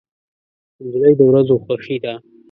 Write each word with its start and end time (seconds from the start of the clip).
نجلۍ 0.83 1.13
د 1.19 1.21
ورځو 1.29 1.55
خوښي 1.63 1.97
ده. 2.03 2.13